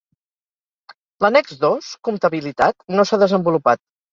L'annex 1.27 1.61
dos, 1.65 1.91
Comptabilitat, 2.09 2.81
no 2.97 3.07
s'ha 3.11 3.25
desenvolupat. 3.27 3.85